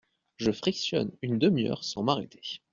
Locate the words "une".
1.21-1.37